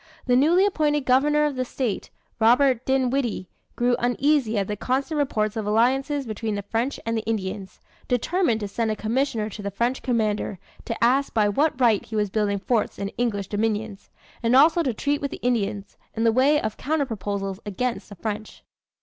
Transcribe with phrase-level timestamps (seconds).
[0.25, 2.09] The newly appointed governor of the state,
[2.39, 7.79] Robert Dinwiddie, growing uneasy at the constant reports of alliances between the French and Indians,
[8.07, 12.15] determined to send a commissioner to the French commander, to ask by what right he
[12.15, 14.09] was building forts in English dominions;
[14.41, 18.15] and also to treat with the Indians, in the way of counter proposals against the
[18.15, 18.63] French.